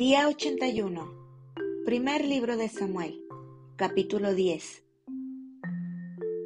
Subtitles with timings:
[0.00, 1.12] Día 81.
[1.84, 3.22] Primer libro de Samuel.
[3.76, 4.82] Capítulo 10.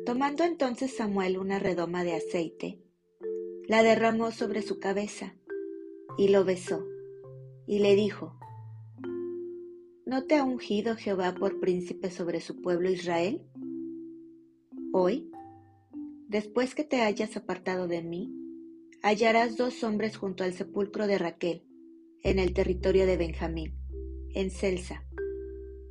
[0.04, 2.82] Tomando entonces Samuel una redoma de aceite,
[3.68, 5.36] la derramó sobre su cabeza
[6.18, 6.84] y lo besó,
[7.68, 8.36] y le dijo,
[10.04, 13.40] ¿No te ha ungido Jehová por príncipe sobre su pueblo Israel?
[14.92, 15.30] Hoy,
[16.26, 18.34] después que te hayas apartado de mí,
[19.00, 21.62] hallarás dos hombres junto al sepulcro de Raquel,
[22.24, 23.74] en el territorio de Benjamín,
[24.34, 25.04] en Celsa,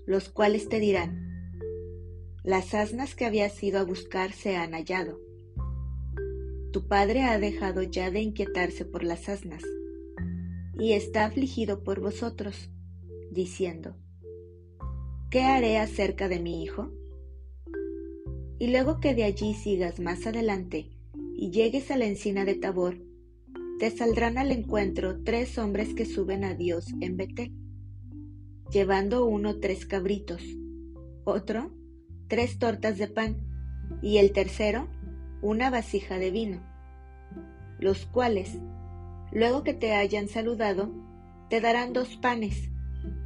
[0.07, 1.53] los cuales te dirán,
[2.43, 5.21] las asnas que habías ido a buscar se han hallado.
[6.71, 9.61] Tu padre ha dejado ya de inquietarse por las asnas,
[10.73, 12.71] y está afligido por vosotros,
[13.31, 13.95] diciendo,
[15.29, 16.91] ¿qué haré acerca de mi hijo?
[18.57, 20.89] Y luego que de allí sigas más adelante
[21.35, 22.97] y llegues a la encina de Tabor,
[23.83, 27.51] te saldrán al encuentro tres hombres que suben a Dios en Betel,
[28.71, 30.41] llevando uno tres cabritos,
[31.25, 31.69] otro
[32.29, 33.35] tres tortas de pan
[34.01, 34.87] y el tercero
[35.41, 36.61] una vasija de vino,
[37.77, 38.57] los cuales,
[39.33, 40.89] luego que te hayan saludado,
[41.49, 42.69] te darán dos panes,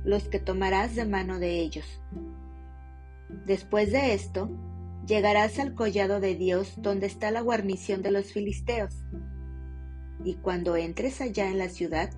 [0.04, 2.02] los que tomarás de mano de ellos.
[3.46, 4.50] Después de esto,
[5.06, 8.96] llegarás al collado de Dios donde está la guarnición de los filisteos
[10.24, 12.10] y cuando entres allá en la ciudad,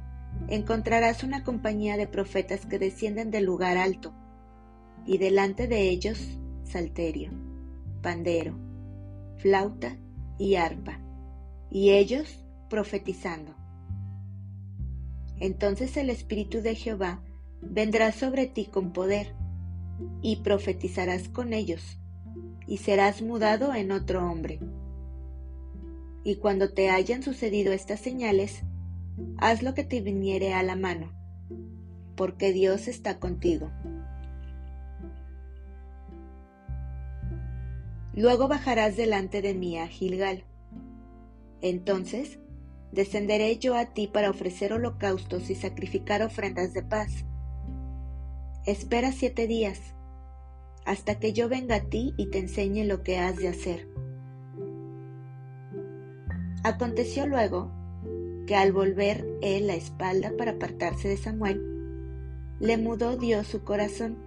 [0.48, 4.14] encontrarás una compañía de profetas que descienden del lugar alto,
[5.06, 7.32] y delante de ellos salterio,
[8.02, 8.58] pandero,
[9.38, 9.98] flauta
[10.38, 11.00] y arpa,
[11.72, 13.56] y ellos profetizando.
[15.40, 17.24] Entonces el Espíritu de Jehová
[17.62, 19.34] vendrá sobre ti con poder,
[20.22, 22.00] y profetizarás con ellos,
[22.68, 24.60] y serás mudado en otro hombre
[26.24, 28.64] y cuando te hayan sucedido estas señales,
[29.38, 31.14] haz lo que te viniere a la mano,
[32.16, 33.72] porque Dios está contigo.
[38.14, 40.44] Luego bajarás delante de mí a Gilgal.
[41.62, 42.40] Entonces
[42.92, 47.26] descenderé yo a ti para ofrecer holocaustos y sacrificar ofrendas de paz.
[48.66, 49.80] Espera siete días,
[50.86, 53.89] hasta que yo venga a ti y te enseñe lo que has de hacer
[56.64, 57.72] Aconteció luego
[58.46, 61.62] que al volver él la espalda para apartarse de Samuel,
[62.60, 64.18] le mudó Dios su corazón,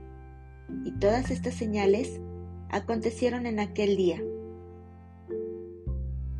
[0.84, 2.20] y todas estas señales
[2.70, 4.22] acontecieron en aquel día.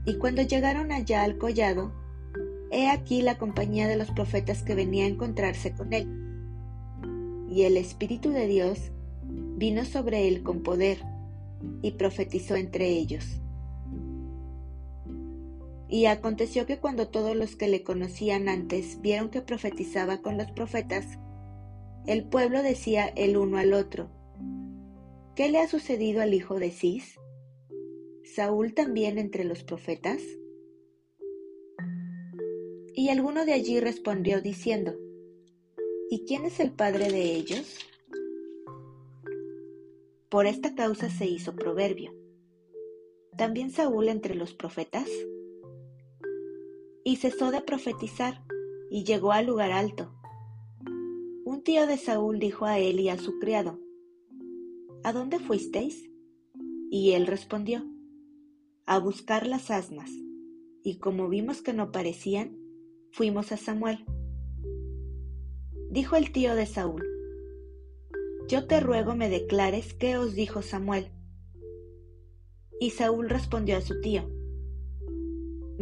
[0.07, 1.93] Y cuando llegaron allá al collado,
[2.71, 6.09] he aquí la compañía de los profetas que venía a encontrarse con él.
[7.51, 8.93] Y el Espíritu de Dios
[9.25, 10.99] vino sobre él con poder,
[11.83, 13.42] y profetizó entre ellos.
[15.93, 20.51] Y aconteció que cuando todos los que le conocían antes vieron que profetizaba con los
[20.51, 21.19] profetas,
[22.07, 24.09] el pueblo decía el uno al otro,
[25.37, 27.21] ¿qué le ha sucedido al hijo de Cis?
[28.25, 30.23] ¿Saúl también entre los profetas?
[32.95, 34.95] Y alguno de allí respondió diciendo,
[36.09, 37.77] ¿y quién es el padre de ellos?
[40.31, 42.15] Por esta causa se hizo proverbio.
[43.37, 45.07] ¿También Saúl entre los profetas?
[47.05, 48.45] Y cesó de profetizar
[48.91, 50.13] y llegó al lugar alto.
[51.45, 53.79] Un tío de Saúl dijo a él y a su criado,
[55.05, 56.09] ¿A dónde fuisteis?
[56.91, 57.85] Y él respondió,
[58.87, 60.11] a buscar las asnas,
[60.85, 62.57] y como vimos que no parecían,
[63.11, 64.05] fuimos a Samuel.
[65.91, 67.07] Dijo el tío de Saúl,
[68.49, 71.11] Yo te ruego me declares qué os dijo Samuel.
[72.81, 74.29] Y Saúl respondió a su tío,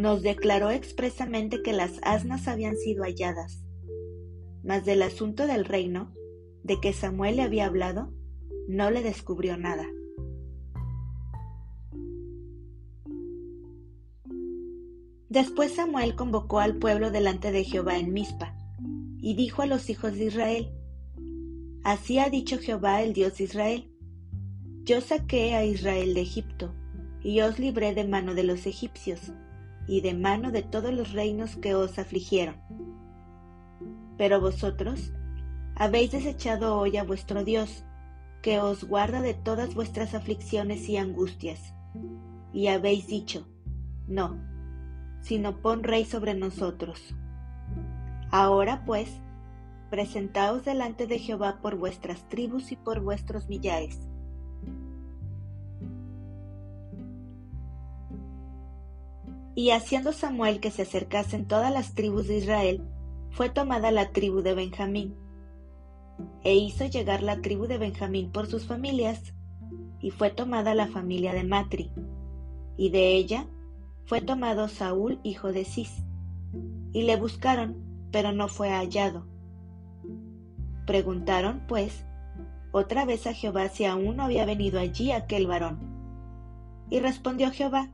[0.00, 3.62] nos declaró expresamente que las asnas habían sido halladas.
[4.64, 6.14] Mas del asunto del reino,
[6.62, 8.12] de que Samuel le había hablado,
[8.66, 9.86] no le descubrió nada.
[15.28, 18.56] Después Samuel convocó al pueblo delante de Jehová en Mizpa,
[19.18, 20.72] y dijo a los hijos de Israel,
[21.84, 23.92] Así ha dicho Jehová el Dios de Israel,
[24.82, 26.74] Yo saqué a Israel de Egipto,
[27.22, 29.32] y os libré de mano de los egipcios,
[29.90, 32.54] y de mano de todos los reinos que os afligieron.
[34.16, 35.12] Pero vosotros
[35.74, 37.84] habéis desechado hoy a vuestro Dios,
[38.40, 41.74] que os guarda de todas vuestras aflicciones y angustias,
[42.52, 43.48] y habéis dicho,
[44.06, 44.38] no,
[45.22, 47.16] sino pon rey sobre nosotros.
[48.30, 49.20] Ahora pues,
[49.90, 54.09] presentaos delante de Jehová por vuestras tribus y por vuestros millares
[59.60, 62.82] Y haciendo Samuel que se acercasen todas las tribus de Israel,
[63.28, 65.14] fue tomada la tribu de Benjamín,
[66.42, 69.34] e hizo llegar la tribu de Benjamín por sus familias,
[70.00, 71.90] y fue tomada la familia de Matri,
[72.78, 73.48] y de ella
[74.06, 76.06] fue tomado Saúl hijo de Cis,
[76.94, 77.76] y le buscaron,
[78.10, 79.26] pero no fue hallado.
[80.86, 82.06] Preguntaron, pues,
[82.72, 85.80] otra vez a Jehová si aún no había venido allí aquel varón.
[86.88, 87.90] Y respondió Jehová,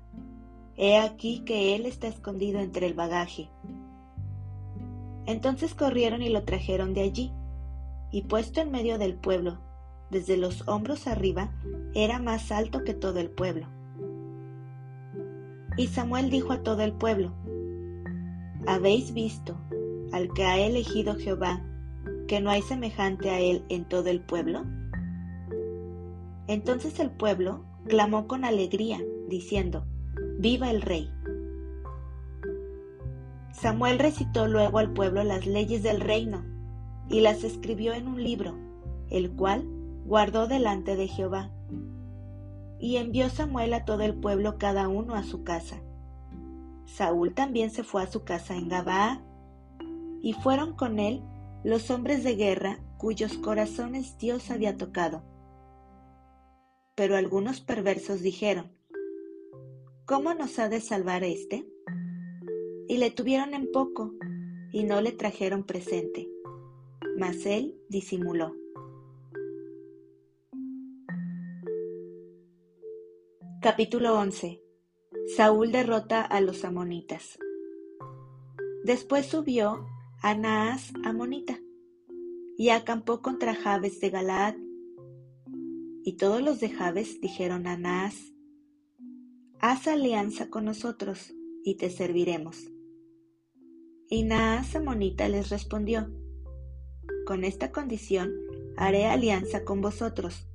[0.76, 3.48] He aquí que él está escondido entre el bagaje.
[5.24, 7.32] Entonces corrieron y lo trajeron de allí,
[8.12, 9.58] y puesto en medio del pueblo,
[10.10, 11.52] desde los hombros arriba,
[11.94, 13.66] era más alto que todo el pueblo.
[15.76, 17.32] Y Samuel dijo a todo el pueblo,
[18.66, 19.56] ¿Habéis visto
[20.12, 21.64] al que ha elegido Jehová,
[22.28, 24.64] que no hay semejante a él en todo el pueblo?
[26.48, 29.86] Entonces el pueblo clamó con alegría, diciendo,
[30.38, 31.10] Viva el rey.
[33.52, 36.44] Samuel recitó luego al pueblo las leyes del reino
[37.08, 38.54] y las escribió en un libro,
[39.08, 39.66] el cual
[40.04, 41.50] guardó delante de Jehová.
[42.78, 45.80] Y envió Samuel a todo el pueblo cada uno a su casa.
[46.84, 49.22] Saúl también se fue a su casa en Gabaa,
[50.20, 51.22] y fueron con él
[51.64, 55.22] los hombres de guerra cuyos corazones Dios había tocado.
[56.94, 58.75] Pero algunos perversos dijeron,
[60.06, 61.66] ¿Cómo nos ha de salvar éste?
[62.86, 64.14] Y le tuvieron en poco,
[64.70, 66.28] y no le trajeron presente.
[67.18, 68.54] Mas él disimuló.
[73.60, 74.62] Capítulo 11
[75.36, 77.36] Saúl derrota a los amonitas.
[78.84, 79.88] Después subió
[80.22, 81.58] Anaas amonita
[82.56, 84.54] y acampó contra Jabes de Galaad.
[86.04, 88.35] Y todos los de Jabes dijeron a Anaas,
[89.60, 91.32] haz alianza con nosotros
[91.64, 92.70] y te serviremos.
[94.08, 96.10] Y Naas Amonita les respondió,
[97.24, 98.32] con esta condición
[98.76, 100.46] haré alianza con vosotros,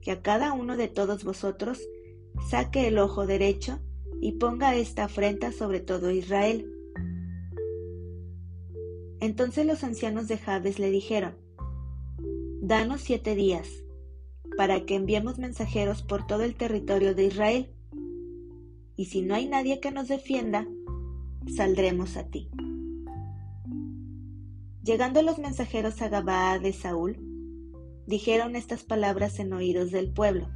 [0.00, 1.80] que a cada uno de todos vosotros
[2.48, 3.80] saque el ojo derecho
[4.20, 6.70] y ponga esta afrenta sobre todo Israel.
[9.20, 11.36] Entonces los ancianos de Jabes le dijeron,
[12.60, 13.68] Danos siete días,
[14.56, 17.74] para que enviemos mensajeros por todo el territorio de Israel
[18.96, 20.66] y si no hay nadie que nos defienda,
[21.56, 22.50] saldremos a ti.
[24.84, 27.16] Llegando los mensajeros a Gabaa de Saúl,
[28.06, 30.48] dijeron estas palabras en oídos del pueblo,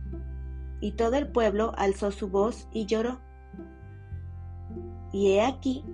[0.80, 3.20] y todo el pueblo alzó su voz y lloró.
[5.12, 5.84] Y he aquí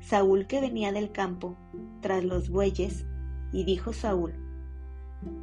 [0.00, 1.56] Saúl que venía del campo
[2.00, 3.06] tras los bueyes,
[3.52, 4.34] y dijo Saúl,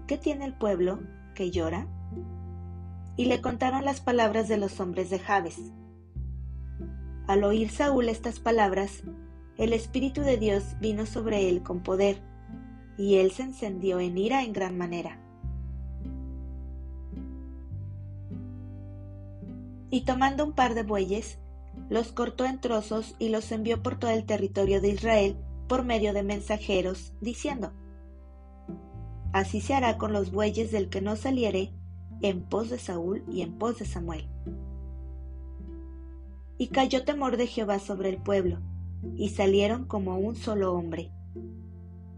[0.07, 0.99] ¿qué tiene el pueblo
[1.33, 1.87] que llora?
[3.17, 5.73] Y le contaron las palabras de los hombres de Jabes.
[7.27, 9.03] Al oír Saúl estas palabras,
[9.57, 12.21] el Espíritu de Dios vino sobre él con poder,
[12.97, 15.19] y él se encendió en ira en gran manera.
[19.89, 21.39] Y tomando un par de bueyes,
[21.89, 25.37] los cortó en trozos y los envió por todo el territorio de Israel
[25.67, 27.71] por medio de mensajeros, diciendo,
[29.33, 31.73] Así se hará con los bueyes del que no saliere
[32.21, 34.29] en pos de Saúl y en pos de Samuel.
[36.57, 38.59] Y cayó temor de Jehová sobre el pueblo,
[39.15, 41.11] y salieron como un solo hombre.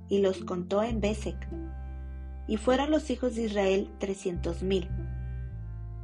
[0.10, 1.38] Y los contó en Besec.
[2.48, 4.88] Y fueron los hijos de Israel trescientos mil,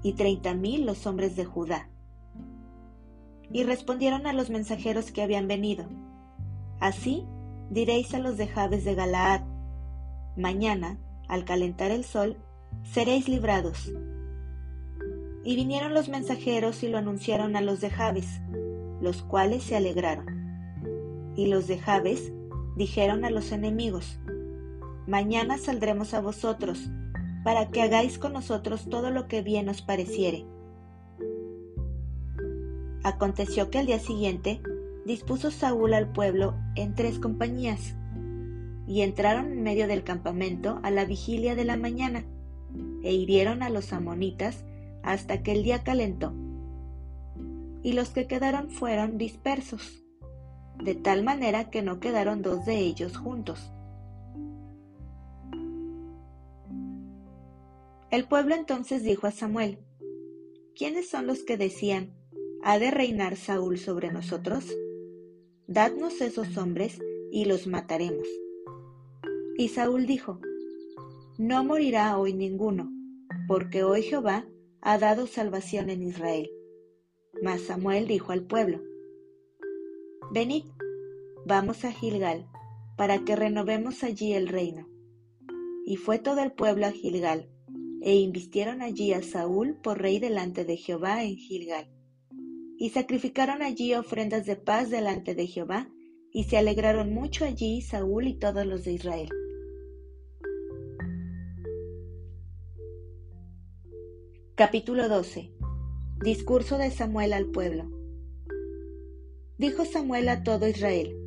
[0.02, 1.90] y treinta mil los hombres de Judá.
[3.52, 5.86] Y respondieron a los mensajeros que habían venido.
[6.80, 7.24] Así
[7.70, 9.42] diréis a los de Jabes de Galaad,
[10.36, 10.98] mañana,
[11.28, 12.38] al calentar el sol,
[12.84, 13.92] seréis librados,
[15.44, 18.42] y vinieron los mensajeros y lo anunciaron a los de Jabes,
[19.02, 20.26] los cuales se alegraron.
[21.36, 22.32] Y los de Jabes
[22.76, 24.20] dijeron a los enemigos,
[25.06, 26.90] Mañana saldremos a vosotros,
[27.44, 30.46] para que hagáis con nosotros todo lo que bien os pareciere.
[33.04, 34.62] Aconteció que al día siguiente
[35.06, 37.98] dispuso Saúl al pueblo en tres compañías,
[38.88, 42.24] y entraron en medio del campamento a la vigilia de la mañana,
[43.04, 44.64] e hirieron a los amonitas
[45.04, 46.34] hasta que el día calentó,
[47.84, 50.04] y los que quedaron fueron dispersos,
[50.82, 53.72] de tal manera que no quedaron dos de ellos juntos.
[58.10, 59.80] El pueblo entonces dijo a Samuel,
[60.76, 62.14] ¿quiénes son los que decían,
[62.64, 64.72] ¿ha de reinar Saúl sobre nosotros?
[65.68, 68.28] Dadnos esos hombres y los mataremos.
[69.58, 70.40] Y Saúl dijo,
[71.38, 72.92] No morirá hoy ninguno,
[73.48, 74.46] porque hoy Jehová
[74.86, 76.52] ha dado salvación en Israel.
[77.42, 78.82] Mas Samuel dijo al pueblo,
[80.32, 80.66] Venid,
[81.46, 82.50] vamos a Gilgal,
[82.98, 84.88] para que renovemos allí el reino.
[85.86, 87.50] Y fue todo el pueblo a Gilgal,
[88.02, 91.88] e invistieron allí a Saúl por rey delante de Jehová en Gilgal.
[92.78, 95.90] Y sacrificaron allí ofrendas de paz delante de Jehová,
[96.34, 99.30] y se alegraron mucho allí Saúl y todos los de Israel.
[104.56, 105.52] Capítulo 12
[106.24, 107.90] Discurso de Samuel al pueblo
[109.58, 111.18] Dijo Samuel a todo Israel,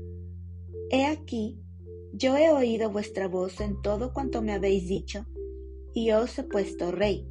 [0.92, 1.60] He aquí,
[2.12, 5.26] yo he oído vuestra voz en todo cuanto me habéis dicho,
[5.92, 7.28] y os he puesto rey.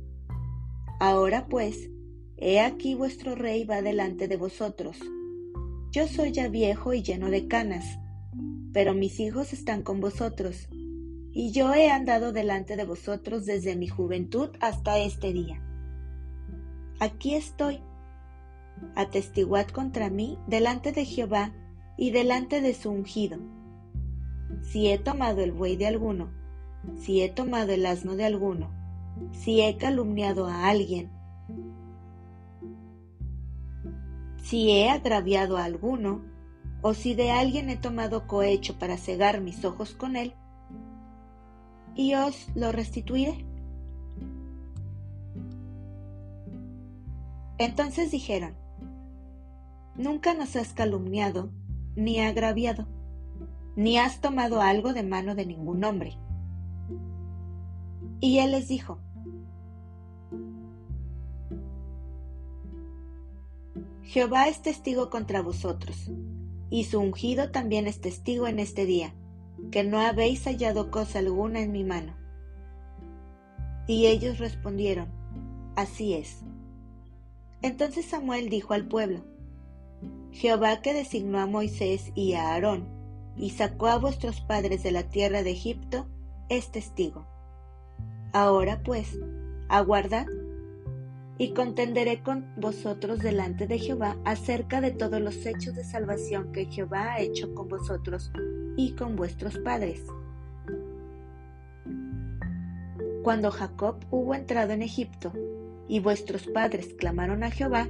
[0.99, 1.89] Ahora pues,
[2.35, 4.97] he aquí vuestro rey va delante de vosotros.
[5.91, 7.85] Yo soy ya viejo y lleno de canas,
[8.73, 10.67] pero mis hijos están con vosotros,
[11.31, 15.65] y yo he andado delante de vosotros desde mi juventud hasta este día.
[16.99, 17.81] Aquí estoy.
[18.95, 21.53] Atestiguad contra mí delante de Jehová
[21.97, 23.39] y delante de su ungido.
[24.61, 26.31] Si he tomado el buey de alguno,
[26.97, 28.71] si he tomado el asno de alguno,
[29.31, 31.11] si he calumniado a alguien,
[34.43, 36.23] si he agraviado a alguno,
[36.81, 40.33] o si de alguien he tomado cohecho para cegar mis ojos con él,
[41.95, 43.43] y os lo restituiré.
[47.57, 48.53] Entonces dijeron,
[49.95, 51.51] Nunca nos has calumniado,
[51.95, 52.85] ni agraviado,
[53.77, 56.17] ni has tomado algo de mano de ningún hombre.
[58.19, 58.99] Y él les dijo,
[64.03, 66.11] Jehová es testigo contra vosotros,
[66.69, 69.13] y su ungido también es testigo en este día,
[69.71, 72.15] que no habéis hallado cosa alguna en mi mano.
[73.87, 75.07] Y ellos respondieron,
[75.75, 76.43] Así es.
[77.65, 79.21] Entonces Samuel dijo al pueblo,
[80.29, 82.85] Jehová que designó a Moisés y a Aarón,
[83.35, 86.05] y sacó a vuestros padres de la tierra de Egipto,
[86.47, 87.25] es testigo.
[88.33, 89.17] Ahora pues,
[89.67, 90.27] aguardad,
[91.39, 96.65] y contenderé con vosotros delante de Jehová acerca de todos los hechos de salvación que
[96.65, 98.31] Jehová ha hecho con vosotros
[98.77, 100.03] y con vuestros padres.
[103.23, 105.33] Cuando Jacob hubo entrado en Egipto,
[105.87, 107.87] y vuestros padres clamaron a Jehová,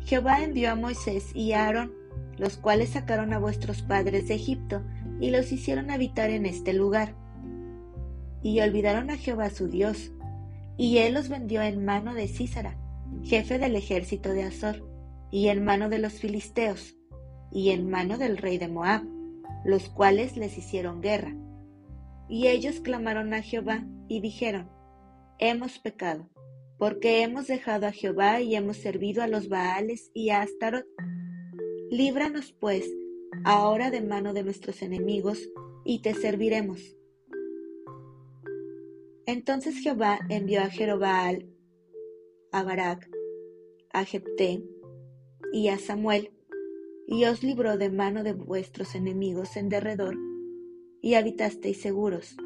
[0.00, 1.92] Jehová envió a Moisés y a Aarón,
[2.38, 4.82] los cuales sacaron a vuestros padres de Egipto
[5.20, 7.14] y los hicieron habitar en este lugar.
[8.42, 10.12] Y olvidaron a Jehová su Dios,
[10.76, 12.78] y él los vendió en mano de Císara,
[13.22, 14.88] jefe del ejército de Azor,
[15.30, 16.94] y en mano de los filisteos,
[17.50, 19.02] y en mano del rey de Moab,
[19.64, 21.34] los cuales les hicieron guerra.
[22.28, 24.70] Y ellos clamaron a Jehová y dijeron,
[25.38, 26.28] Hemos pecado
[26.78, 30.86] porque hemos dejado a Jehová y hemos servido a los Baales y a Astarot.
[31.90, 32.88] Líbranos, pues,
[33.44, 35.50] ahora de mano de nuestros enemigos,
[35.84, 36.96] y te serviremos.
[39.26, 41.48] Entonces Jehová envió a Jerobaal,
[42.52, 43.10] a Barak,
[43.92, 44.62] a Jepté
[45.52, 46.32] y a Samuel,
[47.06, 50.16] y os libró de mano de vuestros enemigos en derredor,
[51.00, 52.36] y habitasteis seguros.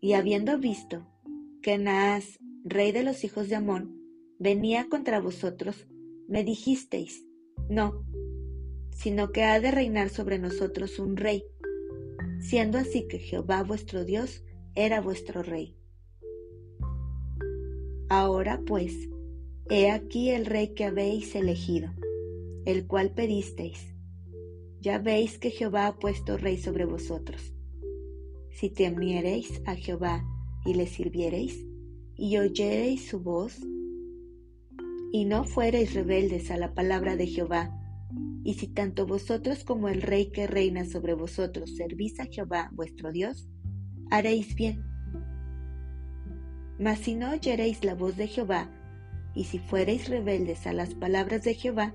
[0.00, 1.06] Y habiendo visto
[1.60, 4.00] que Naas, rey de los hijos de Amón,
[4.38, 5.88] venía contra vosotros,
[6.28, 7.26] me dijisteis,
[7.68, 8.04] no,
[8.92, 11.44] sino que ha de reinar sobre nosotros un rey,
[12.40, 14.44] siendo así que Jehová vuestro Dios
[14.76, 15.76] era vuestro rey.
[18.08, 18.94] Ahora pues,
[19.68, 21.92] he aquí el rey que habéis elegido,
[22.64, 23.94] el cual pedisteis.
[24.80, 27.52] Ya veis que Jehová ha puesto rey sobre vosotros
[28.58, 30.24] si temiereis a Jehová
[30.64, 31.64] y le sirviereis,
[32.16, 33.60] y oyereis su voz,
[35.12, 37.70] y no fuereis rebeldes a la palabra de Jehová,
[38.42, 43.12] y si tanto vosotros como el rey que reina sobre vosotros servís a Jehová vuestro
[43.12, 43.48] Dios,
[44.10, 44.82] haréis bien.
[46.80, 48.72] Mas si no oyereis la voz de Jehová,
[49.36, 51.94] y si fuereis rebeldes a las palabras de Jehová,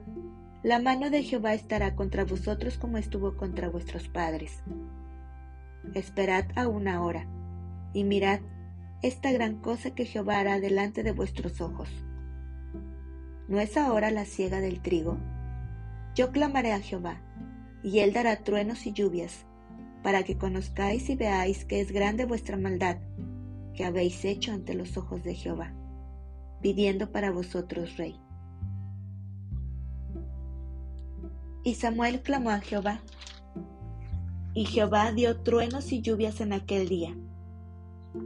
[0.64, 4.64] la mano de Jehová estará contra vosotros como estuvo contra vuestros padres
[5.94, 7.28] esperad aún ahora,
[7.94, 8.40] y mirad
[9.02, 11.90] esta gran cosa que Jehová hará delante de vuestros ojos.
[13.48, 15.18] ¿No es ahora la siega del trigo?
[16.16, 17.22] Yo clamaré a Jehová,
[17.84, 19.46] y él dará truenos y lluvias,
[20.02, 22.98] para que conozcáis y veáis que es grande vuestra maldad
[23.74, 25.74] que habéis hecho ante los ojos de Jehová,
[26.62, 28.20] pidiendo para vosotros rey.
[31.64, 33.02] Y Samuel clamó a Jehová,
[34.54, 37.16] y Jehová dio truenos y lluvias en aquel día.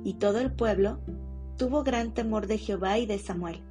[0.04, 1.00] Y todo el pueblo
[1.58, 3.62] tuvo gran temor de Jehová y de Samuel.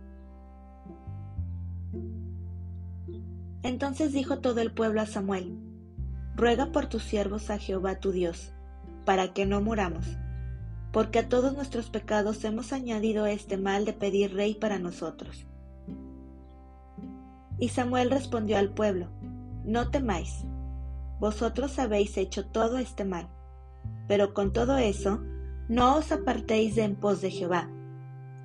[3.63, 5.59] Entonces dijo todo el pueblo a Samuel,
[6.37, 8.53] Ruega por tus siervos a Jehová tu Dios,
[9.05, 10.07] para que no muramos,
[10.93, 15.47] porque a todos nuestros pecados hemos añadido este mal de pedir rey para nosotros.
[17.59, 19.09] Y Samuel respondió al pueblo,
[19.65, 20.45] No temáis,
[21.19, 23.29] vosotros habéis hecho todo este mal,
[24.07, 25.21] pero con todo eso,
[25.69, 27.69] no os apartéis de en pos de Jehová,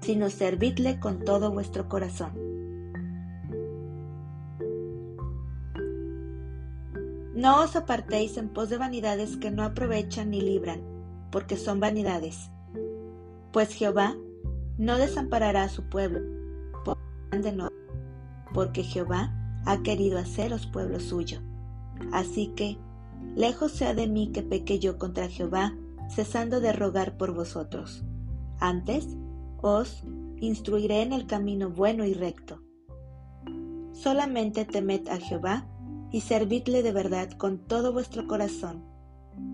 [0.02, 2.34] sino servidle con todo vuestro corazón.
[7.36, 10.82] No os apartéis en pos de vanidades que no aprovechan ni libran,
[11.32, 12.52] porque son vanidades.
[13.52, 14.16] Pues Jehová
[14.78, 16.20] no desamparará a su pueblo,
[18.54, 19.34] porque Jehová
[19.66, 21.40] ha querido haceros pueblo suyo.
[22.12, 22.78] Así que,
[23.36, 25.76] lejos sea de mí que peque yo contra Jehová,
[26.10, 28.04] cesando de rogar por vosotros.
[28.60, 29.08] Antes,
[29.62, 30.04] os
[30.40, 32.62] instruiré en el camino bueno y recto.
[33.92, 35.68] Solamente temed a Jehová
[36.12, 38.84] y servidle de verdad con todo vuestro corazón,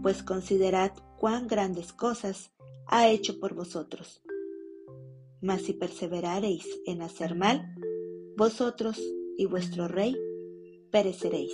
[0.02, 2.52] pues considerad cuán grandes cosas
[2.88, 4.22] ha hecho por vosotros.
[5.42, 7.76] Mas si perseverareis en hacer mal,
[8.38, 9.00] vosotros
[9.38, 10.16] y vuestro rey
[10.92, 11.54] pereceréis.